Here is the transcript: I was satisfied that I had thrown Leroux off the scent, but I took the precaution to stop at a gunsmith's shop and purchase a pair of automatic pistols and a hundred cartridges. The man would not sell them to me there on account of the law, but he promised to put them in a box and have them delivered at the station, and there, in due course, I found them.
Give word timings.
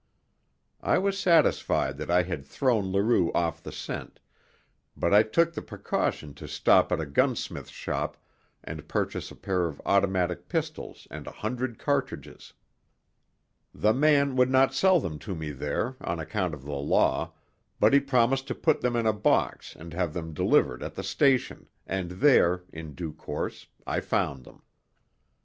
I 0.81 0.97
was 0.97 1.19
satisfied 1.19 1.97
that 1.97 2.09
I 2.09 2.23
had 2.23 2.43
thrown 2.43 2.91
Leroux 2.91 3.31
off 3.33 3.61
the 3.61 3.71
scent, 3.71 4.19
but 4.97 5.13
I 5.13 5.21
took 5.21 5.53
the 5.53 5.61
precaution 5.61 6.33
to 6.33 6.47
stop 6.47 6.91
at 6.91 6.99
a 6.99 7.05
gunsmith's 7.05 7.69
shop 7.69 8.17
and 8.63 8.87
purchase 8.87 9.29
a 9.29 9.35
pair 9.35 9.67
of 9.67 9.79
automatic 9.85 10.49
pistols 10.49 11.07
and 11.11 11.27
a 11.27 11.31
hundred 11.31 11.77
cartridges. 11.77 12.53
The 13.75 13.93
man 13.93 14.35
would 14.37 14.49
not 14.49 14.73
sell 14.73 14.99
them 14.99 15.19
to 15.19 15.35
me 15.35 15.51
there 15.51 15.97
on 16.03 16.19
account 16.19 16.55
of 16.55 16.63
the 16.63 16.71
law, 16.71 17.33
but 17.79 17.93
he 17.93 17.99
promised 17.99 18.47
to 18.47 18.55
put 18.55 18.81
them 18.81 18.95
in 18.95 19.05
a 19.05 19.13
box 19.13 19.75
and 19.75 19.93
have 19.93 20.13
them 20.15 20.33
delivered 20.33 20.81
at 20.81 20.95
the 20.95 21.03
station, 21.03 21.67
and 21.85 22.09
there, 22.13 22.63
in 22.73 22.95
due 22.95 23.13
course, 23.13 23.67
I 23.85 23.99
found 24.01 24.45
them. 24.45 24.63